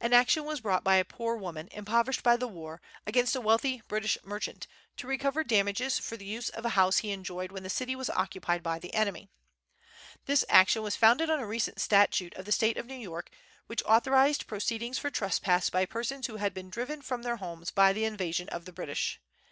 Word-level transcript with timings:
An 0.00 0.12
action 0.12 0.42
was 0.44 0.60
brought 0.60 0.82
by 0.82 0.96
a 0.96 1.04
poor 1.04 1.36
woman, 1.36 1.68
impoverished 1.70 2.24
by 2.24 2.36
the 2.36 2.48
war, 2.48 2.82
against 3.06 3.36
a 3.36 3.40
wealthy 3.40 3.82
British 3.86 4.18
merchant, 4.24 4.66
to 4.96 5.06
recover 5.06 5.44
damages 5.44 5.96
for 5.96 6.16
the 6.16 6.24
use 6.26 6.48
of 6.48 6.64
a 6.64 6.70
house 6.70 6.98
he 6.98 7.12
enjoyed 7.12 7.52
when 7.52 7.62
the 7.62 7.70
city 7.70 7.94
was 7.94 8.10
occupied 8.10 8.64
by 8.64 8.80
the 8.80 8.92
enemy. 8.92 9.30
The 10.26 10.44
action 10.48 10.82
was 10.82 10.96
founded 10.96 11.30
on 11.30 11.38
a 11.38 11.46
recent 11.46 11.78
statute 11.80 12.34
of 12.34 12.46
the 12.46 12.50
State 12.50 12.78
of 12.78 12.86
New 12.86 12.96
York, 12.98 13.30
which 13.68 13.84
authorized 13.84 14.48
proceedings 14.48 14.98
for 14.98 15.08
trespass 15.08 15.70
by 15.70 15.86
persons 15.86 16.26
who 16.26 16.38
had 16.38 16.52
been 16.52 16.68
driven 16.68 17.00
from 17.00 17.22
their 17.22 17.36
homes 17.36 17.70
by 17.70 17.92
the 17.92 18.04
invasion 18.04 18.48
of 18.48 18.64
the 18.64 18.72
British. 18.72 19.20